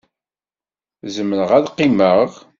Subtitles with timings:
[1.15, 2.29] Zemreɣ ad qqimeɣ?